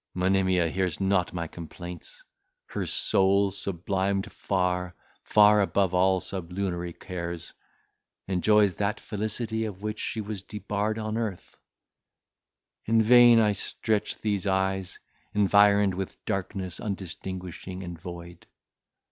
Monimia 0.15 0.67
hears 0.67 0.99
not 0.99 1.31
my 1.31 1.45
complaints; 1.45 2.23
her 2.65 2.87
soul, 2.87 3.51
sublimed 3.51 4.31
far, 4.31 4.95
far 5.21 5.61
above 5.61 5.93
all 5.93 6.19
sublunary 6.19 6.91
cares, 6.91 7.53
enjoys 8.27 8.73
that 8.73 8.99
felicity 8.99 9.63
of 9.63 9.83
which 9.83 9.99
she 9.99 10.19
was 10.19 10.41
debarred 10.41 10.97
on 10.97 11.19
earth. 11.19 11.55
In 12.85 12.99
vain 13.03 13.39
I 13.39 13.51
stretch 13.51 14.17
these 14.17 14.47
eyes, 14.47 14.97
environed 15.35 15.93
with 15.93 16.17
darkness 16.25 16.79
undistinguishing 16.79 17.83
and 17.83 17.95
void. 18.01 18.47